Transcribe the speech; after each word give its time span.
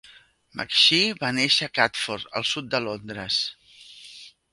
McShee 0.59 1.11
va 1.19 1.29
néixer 1.39 1.67
a 1.69 1.71
Catford, 1.79 2.25
al 2.41 2.47
sud 2.53 2.71
de 2.73 2.81
Londres. 2.87 3.39